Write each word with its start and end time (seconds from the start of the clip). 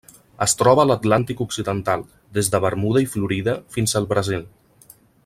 Es 0.43 0.55
troba 0.61 0.81
a 0.83 0.85
l'Atlàntic 0.91 1.43
occidental: 1.45 2.05
des 2.39 2.51
de 2.55 2.63
Bermuda 2.67 3.07
i 3.07 3.11
Florida 3.13 3.57
fins 3.77 3.95
al 4.01 4.09
Brasil. 4.15 4.49